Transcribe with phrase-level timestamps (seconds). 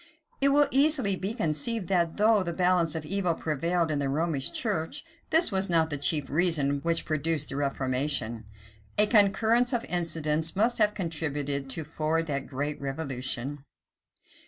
[0.41, 4.51] It will easily be conceived that, though the balance of evil prevailed in the Romish
[4.51, 8.45] church, this was not the chief reason which produced the reformation.
[8.97, 13.63] A concurrence of incidents must have contributed to forward that great revolution.